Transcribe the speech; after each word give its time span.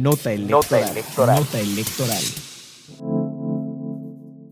Nota 0.00 0.30
electoral. 0.30 1.38
Nota 1.38 1.58
electoral. 1.58 2.22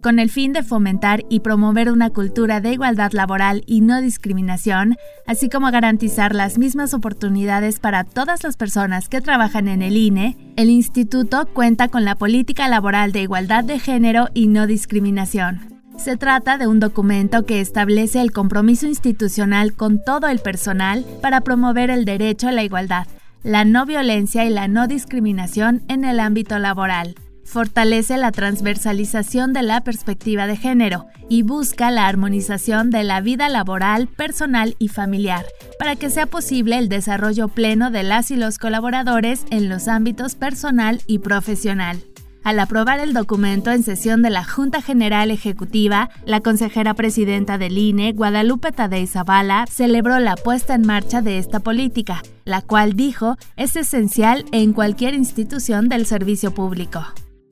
Con 0.03 0.19
el 0.19 0.31
fin 0.31 0.55
de 0.55 0.63
fomentar 0.63 1.23
y 1.29 1.41
promover 1.41 1.91
una 1.91 2.09
cultura 2.11 2.61
de 2.61 2.73
igualdad 2.73 3.13
laboral 3.13 3.63
y 3.67 3.83
no 3.83 4.01
discriminación, 4.01 4.97
así 5.27 5.51
como 5.51 5.71
garantizar 5.71 6.35
las 6.35 6.57
mismas 6.57 6.95
oportunidades 6.95 7.79
para 7.79 8.05
todas 8.05 8.43
las 8.43 8.57
personas 8.57 9.11
que 9.11 9.21
trabajan 9.21 9.69
en 9.69 9.83
el 9.83 9.99
INE, 9.99 10.37
el 10.57 10.71
instituto 10.71 11.47
cuenta 11.53 11.89
con 11.89 12.07
la 12.07 12.15
política 12.15 12.69
laboral 12.69 13.13
de 13.13 13.23
igualdad 13.23 13.65
de 13.65 13.79
género 13.79 14.29
y 14.33 14.47
no 14.47 14.67
discriminación. 14.67 15.61
Se 15.99 16.17
trata 16.17 16.57
de 16.57 16.67
un 16.67 16.81
documento 16.81 17.45
que 17.45 17.61
establece 17.61 18.21
el 18.21 18.33
compromiso 18.33 18.87
institucional 18.87 19.75
con 19.75 20.03
todo 20.03 20.29
el 20.29 20.39
personal 20.39 21.05
para 21.21 21.43
promover 21.43 21.91
el 21.91 22.05
derecho 22.05 22.49
a 22.49 22.53
la 22.53 22.65
igualdad, 22.65 23.07
la 23.45 23.67
no 23.67 23.85
violencia 23.85 24.47
y 24.47 24.51
la 24.51 24.69
no 24.69 24.89
discriminación 24.89 25.83
en 25.89 26.05
el 26.05 26.19
ámbito 26.19 26.59
laboral. 26.59 27.15
Fortalece 27.45 28.17
la 28.17 28.33
transversalización 28.33 29.53
de 29.53 29.63
la 29.63 29.83
perspectiva 29.83 30.47
de 30.47 30.57
género 30.57 31.07
y 31.29 31.43
busca 31.43 31.91
la 31.91 32.09
armonización 32.09 32.89
de 32.89 33.05
la 33.05 33.21
vida 33.21 33.51
laboral, 33.51 34.09
personal 34.09 34.75
y 34.79 34.89
familiar, 34.89 35.45
para 35.79 35.95
que 35.95 36.09
sea 36.09 36.27
posible 36.27 36.79
el 36.79 36.89
desarrollo 36.89 37.49
pleno 37.49 37.91
de 37.91 38.03
las 38.03 38.31
y 38.31 38.37
los 38.37 38.59
colaboradores 38.59 39.45
en 39.51 39.69
los 39.69 39.89
ámbitos 39.89 40.37
personal 40.37 41.03
y 41.07 41.19
profesional. 41.19 42.03
Al 42.45 42.61
aprobar 42.61 43.01
el 43.01 43.15
documento 43.15 43.71
en 43.71 43.83
sesión 43.83 44.21
de 44.21 44.29
la 44.29 44.45
Junta 44.45 44.83
General 44.83 45.31
Ejecutiva, 45.31 46.11
la 46.27 46.41
consejera 46.41 46.93
presidenta 46.93 47.57
del 47.57 47.79
INE, 47.79 48.13
Guadalupe 48.13 48.71
Tadei 48.71 49.07
Zavala, 49.07 49.65
celebró 49.71 50.19
la 50.19 50.37
puesta 50.37 50.75
en 50.75 50.87
marcha 50.87 51.23
de 51.23 51.39
esta 51.39 51.61
política, 51.61 52.23
la 52.45 52.61
cual 52.61 52.93
dijo 52.93 53.39
es 53.57 53.77
esencial 53.77 54.45
en 54.53 54.75
cualquier 54.75 55.15
institución 55.15 55.89
del 55.89 56.05
servicio 56.05 56.53
público 56.53 57.07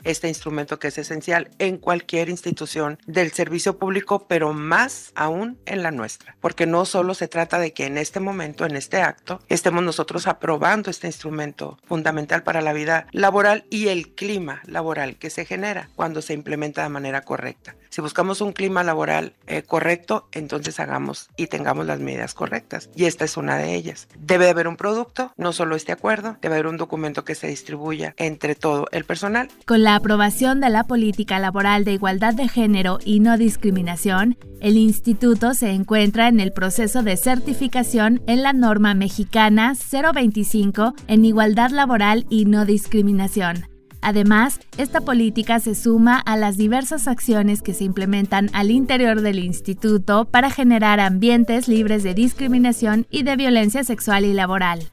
este 0.05 0.29
instrumento 0.29 0.79
que 0.79 0.89
es 0.89 0.99
esencial 0.99 1.51
en 1.59 1.79
cualquier 1.79 2.29
institución 2.29 2.99
del 3.07 3.33
servicio 3.33 3.79
público, 3.79 4.27
pero 4.29 4.53
más 4.53 5.13
aún 5.15 5.59
en 5.67 5.83
la 5.83 5.91
nuestra, 5.91 6.37
porque 6.41 6.67
no 6.67 6.85
solo 6.85 7.15
se 7.15 7.29
trata 7.29 7.59
de 7.59 7.73
que 7.73 7.87
en 7.87 7.99
este 7.99 8.21
momento, 8.21 8.65
en 8.65 8.77
este 8.77 9.03
acto, 9.03 9.41
estemos 9.49 9.83
nosotros 9.83 10.27
aprobando 10.27 10.91
este 10.91 11.07
instrumento 11.07 11.79
fundamental 11.85 12.43
para 12.43 12.61
la 12.61 12.73
vida 12.73 13.07
laboral 13.13 13.65
y 13.71 13.89
el 13.89 14.15
clima 14.15 14.63
laboral 14.67 15.17
que 15.17 15.31
se 15.31 15.45
genera 15.45 15.91
cuando 15.95 16.23
se 16.23 16.35
implementa 16.35 16.83
de 16.83 16.89
manera 16.89 17.23
correcta. 17.23 17.75
Si 17.93 18.01
buscamos 18.01 18.41
un 18.41 18.53
clima 18.53 18.83
laboral 18.83 19.35
eh, 19.47 19.65
correcto, 19.65 20.27
entonces 20.33 20.81
hagamos 20.81 21.29
y 21.37 21.49
tengamos 21.49 21.85
las 21.85 22.01
medidas 22.01 22.33
correctas. 22.33 22.89
Y 22.97 23.05
esta 23.05 23.27
es 23.27 23.37
una 23.37 23.59
de 23.59 23.75
ellas. 23.75 24.09
Debe 24.19 24.49
haber 24.49 24.67
un 24.67 24.79
producto, 24.79 25.31
no 25.37 25.53
solo 25.53 25.77
este 25.77 25.93
acuerdo, 25.93 26.39
debe 26.41 26.55
haber 26.55 26.69
un 26.69 26.79
documento 26.79 27.27
que 27.27 27.35
se 27.35 27.49
distribuya 27.49 28.15
entre 28.17 28.55
todo 28.55 28.87
el 28.93 29.05
personal. 29.05 29.51
Con 29.67 29.83
la 29.83 29.95
aprobación 29.95 30.59
de 30.63 30.71
la 30.71 30.85
política 30.85 31.39
laboral 31.39 31.85
de 31.85 31.93
igualdad 31.93 32.33
de 32.33 32.49
género 32.49 32.99
y 33.05 33.21
no 33.21 33.37
discriminación, 33.37 34.39
el 34.63 34.79
instituto 34.79 35.53
se 35.53 35.73
encuentra 35.73 36.29
en 36.29 36.41
el 36.41 36.55
proceso 36.55 37.03
de 37.03 37.19
certificación 37.19 38.23
en 38.27 38.43
la 38.43 38.55
norma 38.55 38.95
mexicana 38.95 39.75
025 39.75 40.95
en 41.09 41.27
igualdad 41.27 41.69
laboral 41.73 42.25
y 42.31 42.47
no 42.47 42.65
discriminación. 42.65 43.72
Además, 44.03 44.61
esta 44.77 45.01
política 45.01 45.61
se 45.61 45.75
suma 45.75 46.19
a 46.19 46.37
las 46.37 46.57
diversas 46.57 47.09
acciones 47.09 47.63
que 47.63 47.73
se 47.73 47.85
implementan 47.85 48.51
al 48.53 48.71
interior 48.71 49.23
del 49.23 49.39
instituto 49.39 50.27
para 50.27 50.51
generar 50.51 51.01
ambientes 51.01 51.69
libres 51.69 52.03
de 52.03 52.13
discriminación 52.13 53.07
y 53.11 53.23
de 53.23 53.37
violencia 53.37 53.85
sexual 53.85 54.25
y 54.25 54.35
laboral. 54.35 54.91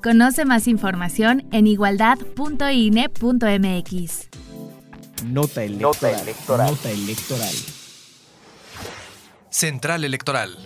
Conoce 0.00 0.44
más 0.44 0.68
información 0.68 1.44
en 1.52 1.66
igualdad.ine.mx. 1.66 4.28
Nota 5.26 5.64
electoral. 5.64 5.92
Nota 5.92 6.22
electoral. 6.22 6.70
Nota 6.70 6.90
electoral. 6.90 7.54
Central 9.50 10.04
Electoral. 10.04 10.56